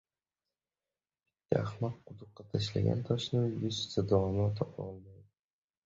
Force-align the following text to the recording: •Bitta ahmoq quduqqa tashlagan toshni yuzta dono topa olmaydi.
•Bitta 0.03 1.61
ahmoq 1.67 2.01
quduqqa 2.09 2.47
tashlagan 2.55 3.07
toshni 3.13 3.45
yuzta 3.47 4.09
dono 4.15 4.53
topa 4.61 4.89
olmaydi. 4.91 5.27